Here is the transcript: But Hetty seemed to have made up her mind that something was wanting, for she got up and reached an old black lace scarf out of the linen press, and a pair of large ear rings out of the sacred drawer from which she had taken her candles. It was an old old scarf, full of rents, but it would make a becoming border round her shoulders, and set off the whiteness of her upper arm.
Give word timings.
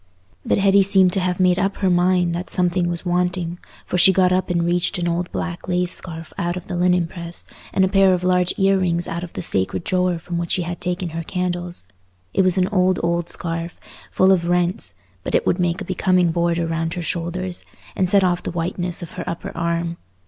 But 0.43 0.57
Hetty 0.57 0.81
seemed 0.81 1.13
to 1.13 1.19
have 1.19 1.39
made 1.39 1.59
up 1.59 1.77
her 1.77 1.89
mind 1.91 2.33
that 2.33 2.49
something 2.49 2.89
was 2.89 3.05
wanting, 3.05 3.59
for 3.85 3.99
she 3.99 4.11
got 4.11 4.31
up 4.31 4.49
and 4.49 4.65
reached 4.65 4.97
an 4.97 5.07
old 5.07 5.31
black 5.31 5.67
lace 5.67 5.91
scarf 5.91 6.33
out 6.39 6.57
of 6.57 6.65
the 6.65 6.75
linen 6.75 7.05
press, 7.05 7.45
and 7.71 7.85
a 7.85 7.87
pair 7.87 8.11
of 8.15 8.23
large 8.23 8.51
ear 8.57 8.79
rings 8.79 9.07
out 9.07 9.23
of 9.23 9.33
the 9.33 9.43
sacred 9.43 9.83
drawer 9.83 10.17
from 10.17 10.39
which 10.39 10.53
she 10.53 10.63
had 10.63 10.81
taken 10.81 11.09
her 11.09 11.21
candles. 11.21 11.87
It 12.33 12.41
was 12.41 12.57
an 12.57 12.67
old 12.69 12.99
old 13.03 13.29
scarf, 13.29 13.79
full 14.11 14.31
of 14.31 14.47
rents, 14.47 14.95
but 15.23 15.35
it 15.35 15.45
would 15.45 15.59
make 15.59 15.81
a 15.81 15.85
becoming 15.85 16.31
border 16.31 16.65
round 16.65 16.95
her 16.95 17.03
shoulders, 17.03 17.63
and 17.95 18.09
set 18.09 18.23
off 18.23 18.41
the 18.41 18.49
whiteness 18.49 19.03
of 19.03 19.11
her 19.11 19.29
upper 19.29 19.55
arm. 19.55 19.97